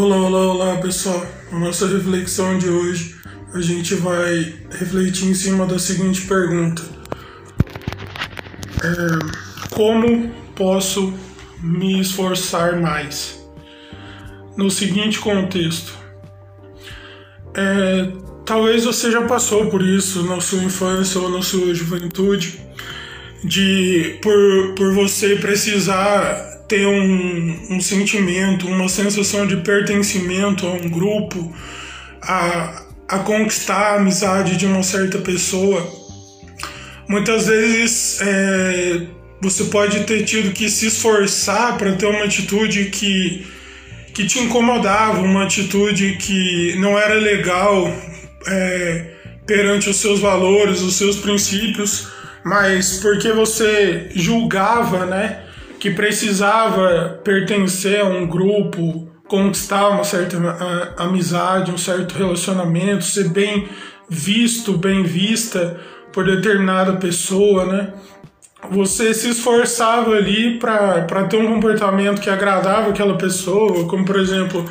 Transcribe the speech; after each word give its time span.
Olá, 0.00 0.16
olá, 0.16 0.38
olá 0.52 0.76
pessoal. 0.76 1.26
Nossa 1.50 1.88
reflexão 1.88 2.56
de 2.56 2.68
hoje 2.68 3.16
a 3.52 3.60
gente 3.60 3.96
vai 3.96 4.54
refletir 4.70 5.26
em 5.26 5.34
cima 5.34 5.66
da 5.66 5.76
seguinte 5.76 6.20
pergunta: 6.20 6.80
é, 8.80 9.74
Como 9.74 10.30
posso 10.54 11.12
me 11.60 12.00
esforçar 12.00 12.80
mais? 12.80 13.44
No 14.56 14.70
seguinte 14.70 15.18
contexto, 15.18 15.92
é, 17.56 18.12
talvez 18.46 18.84
você 18.84 19.10
já 19.10 19.26
passou 19.26 19.66
por 19.66 19.82
isso 19.82 20.22
na 20.22 20.40
sua 20.40 20.62
infância 20.62 21.20
ou 21.20 21.28
na 21.28 21.42
sua 21.42 21.74
juventude, 21.74 22.60
de 23.42 24.16
por, 24.22 24.76
por 24.76 24.94
você 24.94 25.34
precisar 25.34 26.47
ter 26.68 26.86
um, 26.86 27.58
um 27.70 27.80
sentimento, 27.80 28.68
uma 28.68 28.88
sensação 28.88 29.46
de 29.46 29.56
pertencimento 29.56 30.66
a 30.66 30.70
um 30.70 30.88
grupo, 30.88 31.52
a, 32.20 32.82
a 33.08 33.18
conquistar 33.20 33.94
a 33.94 33.96
amizade 33.96 34.56
de 34.56 34.66
uma 34.66 34.82
certa 34.82 35.18
pessoa. 35.18 35.90
Muitas 37.08 37.46
vezes 37.46 38.20
é, 38.20 39.06
você 39.40 39.64
pode 39.64 40.04
ter 40.04 40.24
tido 40.24 40.52
que 40.52 40.68
se 40.68 40.86
esforçar 40.86 41.78
para 41.78 41.92
ter 41.92 42.06
uma 42.06 42.24
atitude 42.24 42.86
que, 42.86 43.46
que 44.12 44.26
te 44.26 44.38
incomodava, 44.38 45.20
uma 45.22 45.44
atitude 45.44 46.16
que 46.20 46.76
não 46.78 46.98
era 46.98 47.14
legal 47.14 47.90
é, 48.46 49.06
perante 49.46 49.88
os 49.88 49.96
seus 49.96 50.20
valores, 50.20 50.82
os 50.82 50.96
seus 50.96 51.16
princípios, 51.16 52.08
mas 52.44 52.98
porque 52.98 53.32
você 53.32 54.10
julgava, 54.14 55.06
né? 55.06 55.47
Que 55.78 55.90
precisava 55.90 57.20
pertencer 57.22 58.00
a 58.00 58.04
um 58.04 58.26
grupo, 58.26 59.08
conquistar 59.26 59.88
uma 59.88 60.04
certa 60.04 60.36
amizade, 60.96 61.70
um 61.70 61.78
certo 61.78 62.12
relacionamento, 62.12 63.04
ser 63.04 63.28
bem 63.28 63.68
visto, 64.08 64.76
bem 64.76 65.02
vista 65.02 65.78
por 66.12 66.24
determinada 66.24 66.94
pessoa, 66.94 67.66
né? 67.66 67.92
Você 68.70 69.14
se 69.14 69.28
esforçava 69.28 70.12
ali 70.12 70.58
para 70.58 71.24
ter 71.28 71.36
um 71.36 71.54
comportamento 71.54 72.20
que 72.20 72.28
agradava 72.28 72.90
aquela 72.90 73.16
pessoa, 73.16 73.86
como 73.86 74.04
por 74.04 74.18
exemplo, 74.18 74.64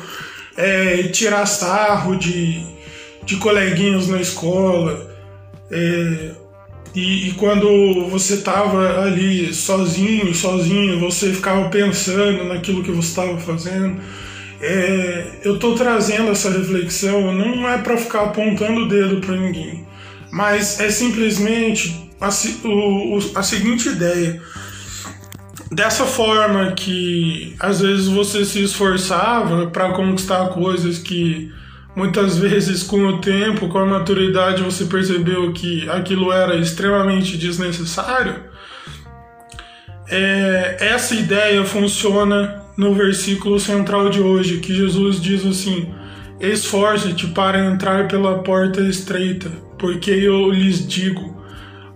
é, 0.56 1.04
tirar 1.04 1.46
sarro 1.46 2.16
de, 2.16 2.66
de 3.24 3.36
coleguinhas 3.36 4.08
na 4.08 4.20
escola, 4.20 5.08
é, 5.70 6.32
e, 6.94 7.28
e, 7.28 7.32
quando 7.34 8.08
você 8.08 8.34
estava 8.34 9.02
ali 9.02 9.52
sozinho, 9.52 10.34
sozinho, 10.34 10.98
você 10.98 11.32
ficava 11.32 11.68
pensando 11.68 12.44
naquilo 12.44 12.82
que 12.82 12.90
você 12.90 13.08
estava 13.08 13.38
fazendo. 13.38 14.00
É, 14.60 15.38
eu 15.44 15.54
estou 15.54 15.74
trazendo 15.74 16.30
essa 16.30 16.50
reflexão 16.50 17.32
não 17.32 17.68
é 17.68 17.78
para 17.78 17.96
ficar 17.96 18.22
apontando 18.22 18.82
o 18.82 18.88
dedo 18.88 19.20
para 19.20 19.36
ninguém, 19.36 19.86
mas 20.32 20.80
é 20.80 20.90
simplesmente 20.90 22.10
a, 22.20 22.28
o, 22.66 23.18
a 23.36 23.42
seguinte 23.42 23.88
ideia. 23.88 24.42
Dessa 25.70 26.06
forma 26.06 26.72
que 26.72 27.54
às 27.60 27.80
vezes 27.80 28.08
você 28.08 28.44
se 28.44 28.62
esforçava 28.62 29.66
para 29.66 29.92
conquistar 29.92 30.48
coisas 30.48 30.98
que 30.98 31.52
Muitas 31.98 32.38
vezes, 32.38 32.84
com 32.84 33.04
o 33.06 33.20
tempo, 33.20 33.66
com 33.66 33.76
a 33.78 33.84
maturidade, 33.84 34.62
você 34.62 34.84
percebeu 34.84 35.52
que 35.52 35.90
aquilo 35.90 36.30
era 36.30 36.54
extremamente 36.54 37.36
desnecessário. 37.36 38.36
É, 40.08 40.76
essa 40.78 41.12
ideia 41.16 41.64
funciona 41.64 42.62
no 42.76 42.94
versículo 42.94 43.58
central 43.58 44.10
de 44.10 44.20
hoje, 44.20 44.58
que 44.58 44.72
Jesus 44.72 45.20
diz 45.20 45.44
assim: 45.44 45.92
Esforce-te 46.38 47.26
para 47.26 47.64
entrar 47.64 48.06
pela 48.06 48.44
porta 48.44 48.80
estreita, 48.80 49.50
porque 49.76 50.12
eu 50.12 50.52
lhes 50.52 50.86
digo: 50.86 51.42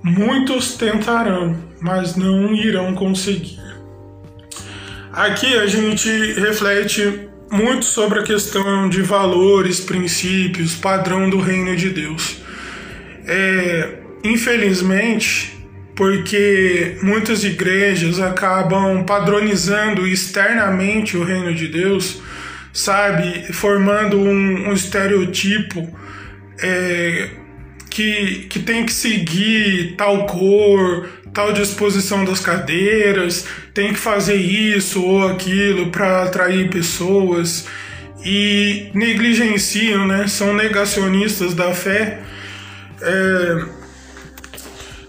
muitos 0.03 0.75
tentarão, 0.75 1.57
mas 1.81 2.17
não 2.17 2.53
irão 2.53 2.93
conseguir. 2.97 3.63
Aqui 5.13 5.55
a 5.55 5.67
gente 5.69 6.09
reflete 6.41 7.29
muito 7.53 7.85
sobre 7.85 8.21
a 8.21 8.23
questão 8.23 8.89
de 8.89 9.03
valores, 9.03 9.79
princípios, 9.79 10.75
padrão 10.75 11.29
do 11.29 11.39
reino 11.39 11.77
de 11.77 11.91
Deus. 11.91 12.39
É, 13.27 13.99
infelizmente, 14.25 15.53
porque 15.95 16.97
muitas 17.03 17.45
igrejas 17.45 18.19
acabam 18.19 19.05
padronizando 19.05 20.07
externamente 20.07 21.15
o 21.15 21.23
reino 21.23 21.55
de 21.55 21.69
Deus, 21.69 22.23
sabe, 22.73 23.53
formando 23.53 24.19
um, 24.19 24.71
um 24.71 24.73
estereotipo 24.73 25.95
é, 26.59 27.29
que, 27.93 28.47
que 28.49 28.59
tem 28.59 28.87
que 28.87 28.93
seguir 28.93 29.95
tal 29.97 30.27
cor, 30.27 31.09
tal 31.33 31.53
disposição 31.53 32.25
das 32.25 32.41
cadeiras, 32.41 33.47
tem 33.75 33.93
que 33.93 33.99
fazer 33.99 34.37
isso 34.37 35.05
ou 35.05 35.29
aquilo 35.29 35.91
para 35.91 36.23
atrair 36.23 36.71
pessoas 36.71 37.67
e 38.25 38.91
negligenciam, 38.95 40.07
né? 40.07 40.27
São 40.27 40.55
negacionistas 40.55 41.55
da 41.55 41.75
fé. 41.75 42.21
É, 43.01 43.65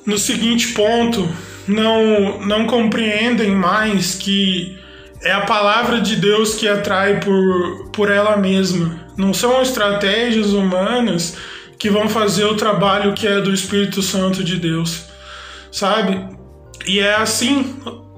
no 0.06 0.18
seguinte 0.18 0.70
ponto, 0.70 1.30
não, 1.68 2.42
não 2.46 2.66
compreendem 2.66 3.56
mais 3.56 4.16
que 4.16 4.78
é 5.22 5.32
a 5.32 5.42
palavra 5.42 6.02
de 6.02 6.18
Deus 6.18 6.56
que 6.56 6.68
atrai 6.68 7.20
por, 7.22 7.92
por 7.94 8.12
ela 8.12 8.36
mesma. 8.36 9.00
Não 9.16 9.34
são 9.34 9.62
estratégias 9.62 10.52
humanas 10.52 11.38
que 11.84 11.90
vão 11.90 12.08
fazer 12.08 12.46
o 12.46 12.56
trabalho 12.56 13.14
que 13.14 13.28
é 13.28 13.42
do 13.42 13.54
Espírito 13.54 14.02
Santo 14.02 14.42
de 14.42 14.56
Deus 14.56 15.12
sabe? 15.74 16.24
E 16.86 17.00
é 17.00 17.16
assim 17.16 17.76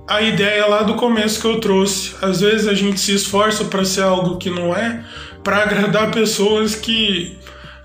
a 0.07 0.21
ideia 0.21 0.67
lá 0.67 0.83
do 0.83 0.95
começo 0.95 1.41
que 1.41 1.47
eu 1.47 1.59
trouxe. 1.59 2.13
Às 2.21 2.41
vezes 2.41 2.67
a 2.67 2.73
gente 2.75 2.99
se 2.99 3.15
esforça 3.15 3.63
para 3.65 3.83
ser 3.85 4.03
algo 4.03 4.37
que 4.37 4.49
não 4.49 4.75
é, 4.75 5.03
para 5.43 5.63
agradar 5.63 6.11
pessoas 6.11 6.75
que 6.75 7.39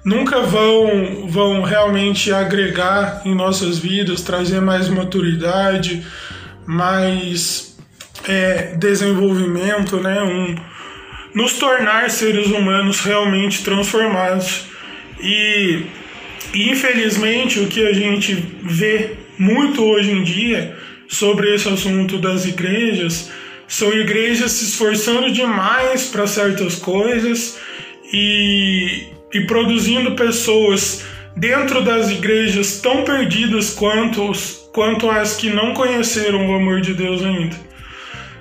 nunca 0.05 0.41
vão 0.41 1.29
vão 1.29 1.63
realmente 1.63 2.33
agregar 2.33 3.23
em 3.25 3.35
nossas 3.35 3.79
vidas, 3.79 4.23
trazer 4.23 4.61
mais 4.61 4.89
maturidade, 4.89 6.05
mais 6.67 7.79
é, 8.29 8.75
desenvolvimento, 8.77 9.97
né? 9.99 10.21
Um, 10.23 10.57
nos 11.33 11.53
tornar 11.55 12.11
seres 12.11 12.49
humanos 12.49 13.01
realmente 13.01 13.63
transformados. 13.63 14.70
E, 15.23 15.85
infelizmente 16.55 17.61
o 17.61 17.67
que 17.67 17.87
a 17.87 17.93
gente 17.93 18.35
vê 18.63 19.13
muito 19.39 19.83
hoje 19.83 20.11
em 20.11 20.23
dia 20.23 20.77
sobre 21.09 21.55
esse 21.55 21.69
assunto 21.69 22.19
das 22.19 22.47
igrejas 22.47 23.31
são 23.67 23.93
igrejas 23.93 24.51
se 24.53 24.65
esforçando 24.65 25.31
demais 25.31 26.07
para 26.07 26.27
certas 26.27 26.75
coisas 26.75 27.59
e, 28.13 29.05
e 29.33 29.41
produzindo 29.43 30.17
pessoas 30.17 31.05
dentro 31.37 31.81
das 31.83 32.11
igrejas 32.11 32.81
tão 32.81 33.05
perdidas 33.05 33.71
quanto, 33.71 34.33
quanto 34.73 35.09
as 35.09 35.37
que 35.37 35.51
não 35.51 35.73
conheceram 35.73 36.51
o 36.51 36.55
amor 36.55 36.81
de 36.81 36.95
Deus 36.95 37.23
ainda. 37.23 37.57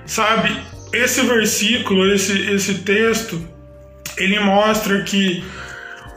Sabe, 0.04 0.50
esse 0.92 1.22
versículo, 1.22 2.12
esse, 2.12 2.50
esse 2.50 2.74
texto, 2.80 3.40
ele 4.16 4.40
mostra 4.40 5.02
que 5.02 5.44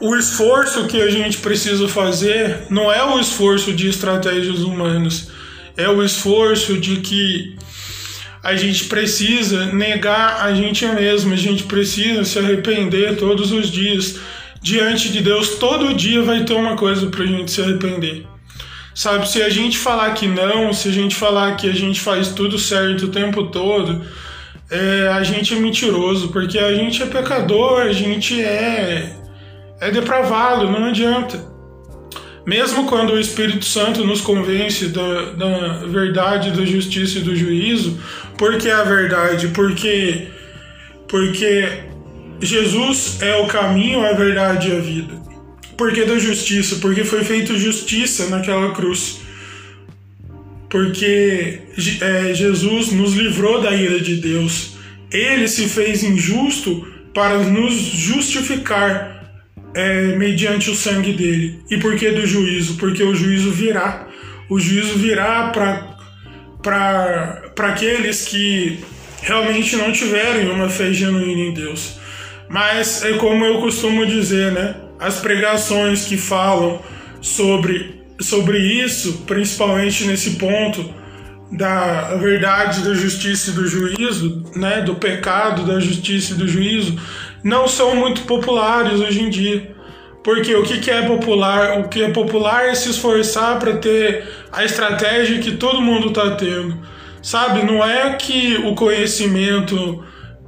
o 0.04 0.18
esforço 0.18 0.86
que 0.86 1.02
a 1.02 1.10
gente 1.10 1.38
precisa 1.38 1.88
fazer 1.88 2.64
não 2.70 2.92
é 2.92 3.02
o 3.02 3.22
esforço 3.22 3.72
de 3.72 3.88
estratégias 3.88 4.60
humanas, 4.60 5.32
é 5.78 5.88
o 5.88 6.04
esforço 6.04 6.78
de 6.78 6.98
que 6.98 7.56
a 8.44 8.54
gente 8.58 8.84
precisa 8.86 9.68
negar 9.68 10.42
a 10.42 10.54
gente 10.54 10.86
mesmo, 10.88 11.34
a 11.34 11.38
gente 11.38 11.64
precisa 11.64 12.26
se 12.26 12.38
arrepender 12.38 13.16
todos 13.16 13.54
os 13.54 13.72
dias. 13.72 14.20
Diante 14.62 15.10
de 15.10 15.22
Deus, 15.22 15.52
todo 15.52 15.94
dia 15.94 16.22
vai 16.22 16.44
ter 16.44 16.54
uma 16.54 16.76
coisa 16.76 17.08
para 17.08 17.24
a 17.24 17.28
gente 17.28 17.50
se 17.50 17.62
arrepender. 17.62 18.28
Sabe, 18.94 19.30
se 19.30 19.42
a 19.42 19.50
gente 19.50 19.78
falar 19.78 20.14
que 20.14 20.28
não, 20.28 20.74
se 20.74 20.90
a 20.90 20.92
gente 20.92 21.16
falar 21.16 21.56
que 21.56 21.70
a 21.70 21.74
gente 21.74 22.02
faz 22.02 22.28
tudo 22.28 22.60
certo 22.60 23.06
o 23.06 23.08
tempo 23.08 23.46
todo, 23.46 24.02
é, 24.70 25.08
a 25.14 25.24
gente 25.24 25.54
é 25.54 25.60
mentiroso, 25.60 26.28
porque 26.28 26.60
a 26.60 26.76
gente 26.76 27.02
é 27.02 27.06
pecador, 27.06 27.84
a 27.84 27.94
gente 27.94 28.42
é 28.42 29.23
é 29.80 29.92
depravado, 29.92 30.70
não 30.70 30.86
adianta. 30.86 31.54
Mesmo 32.46 32.86
quando 32.88 33.14
o 33.14 33.20
Espírito 33.20 33.64
Santo 33.64 34.06
nos 34.06 34.20
convence 34.20 34.88
da, 34.88 35.32
da 35.32 35.86
verdade, 35.88 36.52
da 36.52 36.66
justiça 36.66 37.20
e 37.20 37.22
do 37.22 37.36
juízo, 37.36 37.98
porque 38.38 38.70
a 38.70 38.84
verdade? 38.84 39.48
Porque, 39.50 40.28
porque 41.08 41.84
Jesus 42.42 43.22
é 43.22 43.38
o 43.38 43.48
caminho, 43.48 44.06
a 44.06 44.12
verdade 44.12 44.70
e 44.70 44.76
a 44.76 44.80
vida. 44.80 45.24
Porque 45.78 46.04
da 46.04 46.20
justiça? 46.20 46.78
Porque 46.78 47.04
foi 47.06 47.24
feita 47.24 47.58
justiça 47.58 48.28
naquela 48.28 48.74
cruz. 48.74 49.22
Porque 50.70 51.60
é, 52.02 52.34
Jesus 52.34 52.92
nos 52.92 53.14
livrou 53.14 53.62
da 53.62 53.72
ira 53.72 54.00
de 54.00 54.18
Deus. 54.18 54.76
Ele 55.12 55.48
se 55.48 55.70
fez 55.70 56.04
injusto 56.04 56.86
para 57.14 57.38
nos 57.38 57.74
justificar 57.74 59.13
é, 59.76 60.16
mediante 60.16 60.70
o 60.70 60.76
sangue 60.76 61.14
dele. 61.14 61.60
E 61.70 61.78
por 61.78 61.96
que 61.96 62.12
do 62.12 62.26
juízo? 62.26 62.76
Porque 62.76 63.04
o 63.04 63.16
juízo 63.16 63.52
virá. 63.52 64.08
O 64.50 64.60
juízo 64.60 64.98
virá 64.98 65.52
para 66.62 67.52
aqueles 67.70 68.26
que 68.26 68.80
realmente 69.22 69.76
não 69.76 69.92
tiverem 69.92 70.50
uma 70.50 70.70
fé 70.70 70.94
genuína 70.94 71.42
em 71.42 71.54
Deus. 71.54 71.98
Mas 72.50 73.04
é 73.04 73.14
como 73.14 73.44
eu 73.46 73.60
costumo 73.62 74.06
dizer, 74.06 74.52
né? 74.52 74.76
As 75.00 75.20
pregações 75.20 76.06
que 76.06 76.18
falam 76.18 76.82
sobre, 77.22 78.02
sobre 78.20 78.60
isso, 78.60 79.24
principalmente 79.26 80.06
nesse 80.06 80.32
ponto 80.32 80.94
da 81.52 82.16
verdade, 82.16 82.82
da 82.84 82.94
justiça 82.94 83.52
e 83.52 83.54
do 83.54 83.68
juízo, 83.68 84.44
né? 84.56 84.82
Do 84.82 84.96
pecado, 84.96 85.66
da 85.66 85.80
justiça 85.80 86.34
e 86.34 86.38
do 86.38 86.48
juízo, 86.48 87.00
não 87.44 87.68
são 87.68 87.96
muito 87.96 88.22
populares 88.22 89.00
hoje 89.00 89.22
em 89.22 89.30
dia. 89.30 89.76
Porque 90.24 90.56
o 90.56 90.64
que, 90.64 90.90
é 90.90 91.02
popular? 91.02 91.80
O 91.80 91.90
que 91.90 92.02
é 92.02 92.10
popular 92.10 92.70
é 92.70 92.76
se 92.76 92.90
esforçar 92.90 93.60
para 93.60 93.76
ter 93.76 94.26
a 94.52 94.64
estratégia 94.64 95.40
que 95.40 95.52
todo 95.58 95.82
mundo 95.82 96.08
está 96.10 96.32
tendo. 96.36 96.78
Sabe? 97.22 97.64
Não 97.64 97.84
é 97.84 98.14
que 98.14 98.56
o 98.64 98.74
conhecimento 98.74 100.04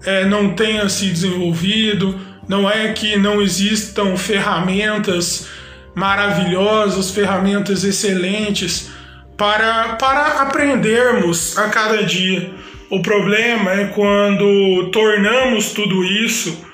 é, 0.06 0.24
não 0.25 0.56
tenha 0.56 0.88
se 0.88 1.07
desenvolvido, 1.07 2.18
não 2.47 2.69
é 2.69 2.94
que 2.94 3.18
não 3.18 3.41
existam 3.41 4.15
ferramentas 4.15 5.48
maravilhosas, 5.94 7.12
ferramentas 7.12 7.83
excelentes 7.83 8.89
para, 9.38 9.95
para 9.95 10.41
aprendermos 10.41 11.57
a 11.57 11.69
cada 11.69 12.03
dia. 12.03 12.51
O 12.89 13.01
problema 13.01 13.71
é 13.71 13.86
quando 13.88 14.89
tornamos 14.91 15.71
tudo 15.71 16.03
isso, 16.03 16.64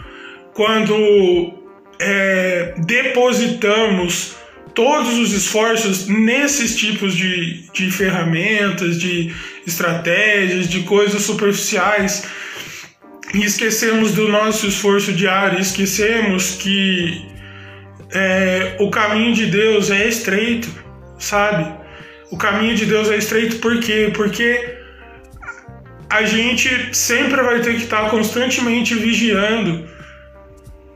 quando 0.53 1.53
é, 1.99 2.73
depositamos 2.85 4.35
todos 4.73 5.17
os 5.17 5.33
esforços 5.33 6.07
nesses 6.07 6.75
tipos 6.75 7.15
de, 7.15 7.69
de 7.73 7.91
ferramentas, 7.91 8.99
de 8.99 9.33
estratégias, 9.65 10.67
de 10.67 10.83
coisas 10.83 11.21
superficiais 11.21 12.25
e 13.33 13.43
esquecemos 13.43 14.13
do 14.13 14.27
nosso 14.27 14.67
esforço 14.67 15.13
diário, 15.13 15.59
esquecemos 15.59 16.55
que 16.55 17.25
é, 18.13 18.75
o 18.79 18.89
caminho 18.89 19.33
de 19.33 19.45
Deus 19.45 19.89
é 19.89 20.07
estreito, 20.07 20.69
sabe? 21.17 21.71
O 22.29 22.37
caminho 22.37 22.75
de 22.75 22.85
Deus 22.85 23.09
é 23.09 23.17
estreito 23.17 23.57
por 23.57 23.79
quê? 23.79 24.11
Porque 24.13 24.77
a 26.09 26.23
gente 26.23 26.93
sempre 26.93 27.41
vai 27.41 27.61
ter 27.61 27.75
que 27.75 27.83
estar 27.83 28.09
constantemente 28.09 28.93
vigiando, 28.95 29.87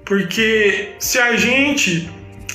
porque 0.06 0.94
se 1.00 1.20
a 1.20 1.36
gente 1.36 2.10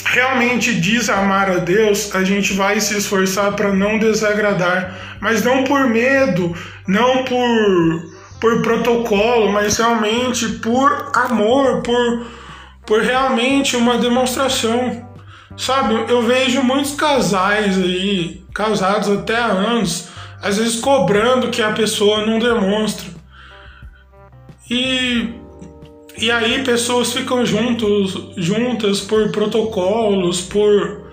realmente 0.07 0.75
diz 0.81 1.11
amar 1.11 1.51
a 1.51 1.57
Deus, 1.59 2.15
a 2.15 2.25
gente 2.25 2.55
vai 2.55 2.81
se 2.81 2.97
esforçar 2.97 3.53
para 3.55 3.73
não 3.73 3.99
desagradar, 3.99 5.19
mas 5.21 5.45
não 5.45 5.65
por 5.65 5.87
medo, 5.89 6.57
não 6.87 7.25
por 7.25 8.21
por 8.41 8.63
protocolo, 8.63 9.53
mas 9.53 9.77
realmente 9.77 10.49
por 10.61 11.13
amor, 11.15 11.83
por, 11.83 12.27
por 12.87 13.03
realmente 13.03 13.77
uma 13.77 13.99
demonstração. 13.99 15.07
Sabe, 15.57 15.95
eu 16.09 16.23
vejo 16.23 16.63
muitos 16.63 16.95
casais 16.95 17.77
aí, 17.77 18.43
casados 18.55 19.11
até 19.11 19.37
há 19.37 19.47
anos, 19.47 20.09
às 20.41 20.57
vezes 20.57 20.81
cobrando 20.81 21.51
que 21.51 21.61
a 21.61 21.73
pessoa 21.73 22.25
não 22.25 22.39
demonstra. 22.39 23.11
E, 24.71 25.35
e 26.19 26.31
aí 26.31 26.63
pessoas 26.65 27.13
ficam 27.13 27.45
juntos, 27.45 28.33
juntas 28.37 29.01
por 29.01 29.31
protocolos, 29.31 30.41
por. 30.41 31.11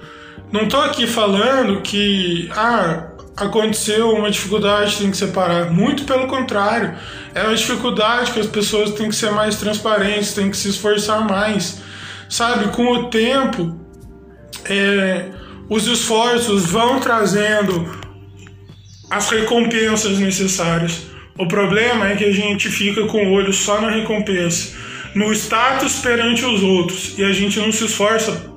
Não 0.52 0.68
tô 0.68 0.78
aqui 0.78 1.06
falando 1.06 1.82
que 1.82 2.50
ah, 2.56 3.12
aconteceu 3.36 4.10
uma 4.12 4.32
dificuldade, 4.32 4.98
tem 4.98 5.12
que 5.12 5.18
separar. 5.18 5.72
Muito 5.72 6.04
pelo 6.04 6.28
contrário, 6.28 6.96
é 7.36 7.44
uma 7.44 7.56
dificuldade 7.56 8.32
que 8.32 8.40
as 8.40 8.48
pessoas 8.48 8.92
têm 8.92 9.10
que 9.10 9.16
ser 9.16 9.32
mais 9.32 9.58
transparentes, 9.58 10.34
têm 10.34 10.50
que 10.50 10.58
se 10.58 10.70
esforçar 10.70 11.28
mais. 11.28 11.82
Sabe, 12.30 12.70
com 12.76 12.92
o 12.92 13.10
tempo, 13.10 13.80
é, 14.66 15.26
os 15.70 15.88
esforços 15.88 16.66
vão 16.66 17.00
trazendo 17.00 17.90
as 19.10 19.30
recompensas 19.30 20.18
necessárias. 20.20 21.04
O 21.38 21.48
problema 21.48 22.10
é 22.10 22.16
que 22.16 22.26
a 22.26 22.32
gente 22.32 22.70
fica 22.70 23.06
com 23.06 23.28
o 23.28 23.32
olho 23.32 23.54
só 23.54 23.80
na 23.80 23.90
recompensa, 23.90 24.76
no 25.18 25.34
status 25.34 26.00
perante 26.00 26.46
os 26.46 26.62
outros, 26.62 27.16
e 27.18 27.24
a 27.24 27.34
gente 27.34 27.60
não 27.60 27.72
se 27.72 27.86
esforça 27.86 28.54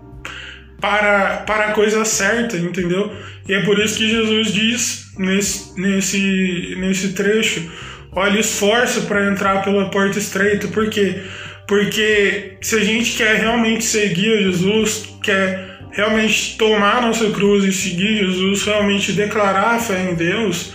para, 0.78 1.38
para 1.46 1.68
a 1.68 1.72
coisa 1.72 2.04
certa, 2.04 2.56
entendeu? 2.58 3.10
E 3.48 3.54
é 3.54 3.64
por 3.64 3.78
isso 3.78 3.96
que 3.96 4.08
Jesus 4.08 4.52
diz 4.52 5.12
nesse, 5.18 5.80
nesse, 5.80 6.74
nesse 6.78 7.12
trecho: 7.14 7.70
olha, 8.12 8.38
esforça 8.38 9.00
para 9.02 9.30
entrar 9.30 9.64
pela 9.64 9.88
porta 9.88 10.18
estreita. 10.18 10.68
Por 10.68 10.90
quê? 10.90 11.22
Porque 11.66 12.58
se 12.60 12.76
a 12.76 12.84
gente 12.84 13.16
quer 13.16 13.36
realmente 13.36 13.84
seguir 13.84 14.42
Jesus, 14.42 15.08
quer 15.22 15.78
realmente 15.92 16.58
tomar 16.58 17.00
nossa 17.00 17.30
cruz 17.30 17.64
e 17.64 17.72
seguir 17.72 18.18
Jesus, 18.18 18.64
realmente 18.64 19.12
declarar 19.12 19.76
a 19.76 19.78
fé 19.78 20.10
em 20.10 20.14
Deus, 20.14 20.72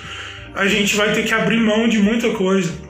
a 0.55 0.65
gente 0.65 0.95
vai 0.95 1.13
ter 1.13 1.25
que 1.25 1.33
abrir 1.33 1.57
mão 1.57 1.87
de 1.87 1.99
muita 1.99 2.31
coisa. 2.31 2.84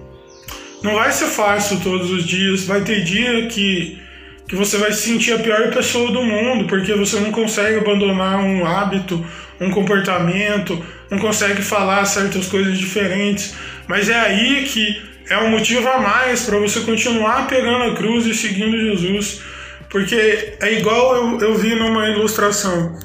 Não 0.85 0.93
vai 0.93 1.11
ser 1.11 1.25
fácil 1.25 1.79
todos 1.81 2.11
os 2.11 2.23
dias, 2.23 2.65
vai 2.65 2.81
ter 2.81 3.03
dia 3.03 3.47
que 3.47 3.99
que 4.47 4.55
você 4.55 4.77
vai 4.77 4.91
se 4.91 5.07
sentir 5.07 5.33
a 5.33 5.39
pior 5.39 5.71
pessoa 5.71 6.11
do 6.11 6.21
mundo, 6.21 6.67
porque 6.67 6.93
você 6.93 7.19
não 7.19 7.31
consegue 7.31 7.79
abandonar 7.79 8.37
um 8.37 8.63
hábito, 8.63 9.25
um 9.59 9.71
comportamento, 9.71 10.85
não 11.09 11.17
consegue 11.17 11.63
falar 11.63 12.05
certas 12.05 12.45
coisas 12.45 12.77
diferentes. 12.77 13.55
Mas 13.87 14.07
é 14.07 14.19
aí 14.19 14.65
que 14.65 15.01
é 15.31 15.39
um 15.39 15.49
motivo 15.49 15.87
a 15.89 15.97
mais 15.97 16.43
para 16.43 16.59
você 16.59 16.81
continuar 16.81 17.47
pegando 17.47 17.85
a 17.85 17.95
cruz 17.95 18.27
e 18.27 18.35
seguindo 18.35 18.79
Jesus. 18.79 19.41
Porque 19.89 20.55
é 20.61 20.73
igual 20.73 21.15
eu, 21.15 21.39
eu 21.39 21.55
vi 21.55 21.73
numa 21.73 22.07
ilustração. 22.09 22.95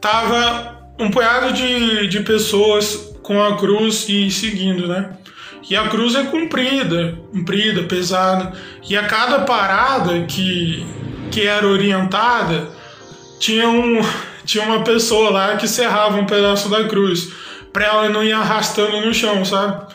Tava 0.00 0.90
um 0.98 1.08
punhado 1.08 1.52
de, 1.52 2.08
de 2.08 2.18
pessoas 2.20 3.14
com 3.22 3.40
a 3.40 3.56
cruz 3.56 4.08
e 4.08 4.28
seguindo, 4.28 4.88
né? 4.88 5.10
E 5.68 5.76
a 5.76 5.88
cruz 5.88 6.14
é 6.14 6.24
comprida, 6.24 7.18
comprida, 7.32 7.84
pesada. 7.84 8.52
E 8.88 8.96
a 8.96 9.04
cada 9.04 9.40
parada 9.40 10.22
que, 10.22 10.84
que 11.30 11.46
era 11.46 11.66
orientada, 11.66 12.68
tinha, 13.38 13.68
um, 13.68 14.00
tinha 14.44 14.64
uma 14.64 14.82
pessoa 14.82 15.30
lá 15.30 15.56
que 15.56 15.68
serrava 15.68 16.18
um 16.18 16.26
pedaço 16.26 16.68
da 16.68 16.84
cruz, 16.84 17.32
para 17.72 17.86
ela 17.86 18.08
não 18.08 18.22
ir 18.22 18.32
arrastando 18.32 19.00
no 19.00 19.14
chão, 19.14 19.44
sabe? 19.44 19.92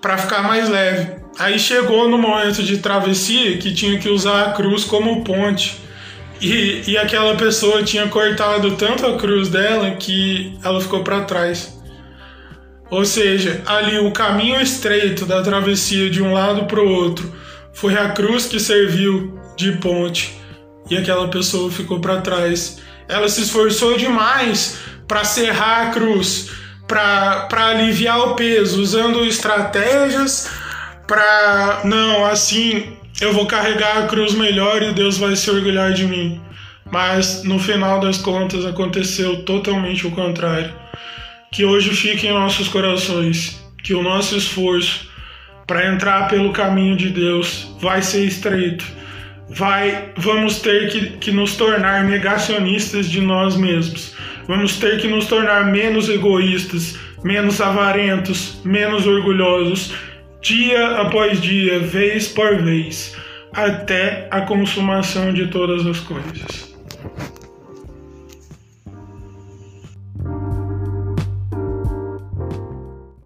Para 0.00 0.16
ficar 0.16 0.42
mais 0.42 0.68
leve. 0.68 1.22
Aí 1.38 1.58
chegou 1.58 2.08
no 2.08 2.18
momento 2.18 2.62
de 2.62 2.78
travessia 2.78 3.56
que 3.58 3.72
tinha 3.72 3.98
que 3.98 4.08
usar 4.08 4.48
a 4.48 4.52
cruz 4.52 4.84
como 4.84 5.24
ponte. 5.24 5.80
E, 6.40 6.82
e 6.88 6.98
aquela 6.98 7.36
pessoa 7.36 7.82
tinha 7.82 8.08
cortado 8.08 8.72
tanto 8.72 9.06
a 9.06 9.16
cruz 9.16 9.48
dela 9.48 9.92
que 9.92 10.58
ela 10.64 10.80
ficou 10.80 11.02
para 11.04 11.22
trás. 11.22 11.81
Ou 12.92 13.06
seja, 13.06 13.62
ali 13.64 13.98
o 14.00 14.12
caminho 14.12 14.60
estreito 14.60 15.24
da 15.24 15.40
travessia 15.40 16.10
de 16.10 16.22
um 16.22 16.34
lado 16.34 16.66
para 16.66 16.78
o 16.78 16.86
outro 16.86 17.32
foi 17.72 17.96
a 17.96 18.10
cruz 18.10 18.44
que 18.44 18.60
serviu 18.60 19.40
de 19.56 19.72
ponte 19.78 20.38
e 20.90 20.98
aquela 20.98 21.26
pessoa 21.28 21.72
ficou 21.72 22.00
para 22.00 22.20
trás. 22.20 22.82
Ela 23.08 23.30
se 23.30 23.40
esforçou 23.40 23.96
demais 23.96 24.80
para 25.08 25.24
serrar 25.24 25.86
a 25.86 25.90
cruz, 25.90 26.50
para 26.86 27.48
aliviar 27.50 28.18
o 28.28 28.34
peso, 28.34 28.82
usando 28.82 29.24
estratégias 29.24 30.50
para 31.08 31.80
não, 31.84 32.26
assim 32.26 32.94
eu 33.22 33.32
vou 33.32 33.46
carregar 33.46 34.04
a 34.04 34.06
cruz 34.06 34.34
melhor 34.34 34.82
e 34.82 34.92
Deus 34.92 35.16
vai 35.16 35.34
se 35.34 35.50
orgulhar 35.50 35.94
de 35.94 36.04
mim. 36.04 36.42
Mas 36.90 37.42
no 37.42 37.58
final 37.58 38.00
das 38.00 38.18
contas 38.18 38.66
aconteceu 38.66 39.46
totalmente 39.46 40.06
o 40.06 40.10
contrário 40.10 40.82
que 41.52 41.66
hoje 41.66 41.90
fique 41.90 42.26
em 42.26 42.32
nossos 42.32 42.66
corações 42.66 43.62
que 43.82 43.94
o 43.94 44.02
nosso 44.02 44.36
esforço 44.36 45.10
para 45.66 45.86
entrar 45.86 46.28
pelo 46.28 46.52
caminho 46.52 46.96
de 46.96 47.10
Deus 47.10 47.74
vai 47.78 48.00
ser 48.02 48.24
estreito. 48.24 48.84
Vai, 49.50 50.12
vamos 50.16 50.60
ter 50.60 50.88
que, 50.88 51.18
que 51.18 51.30
nos 51.30 51.56
tornar 51.56 52.04
negacionistas 52.04 53.10
de 53.10 53.20
nós 53.20 53.56
mesmos. 53.56 54.14
Vamos 54.48 54.78
ter 54.78 54.98
que 54.98 55.08
nos 55.08 55.26
tornar 55.26 55.66
menos 55.66 56.08
egoístas, 56.08 56.98
menos 57.22 57.60
avarentos, 57.60 58.60
menos 58.64 59.06
orgulhosos, 59.06 59.92
dia 60.40 61.00
após 61.00 61.40
dia, 61.40 61.78
vez 61.80 62.28
por 62.28 62.62
vez, 62.62 63.14
até 63.52 64.26
a 64.30 64.40
consumação 64.40 65.32
de 65.32 65.46
todas 65.48 65.86
as 65.86 66.00
coisas. 66.00 66.71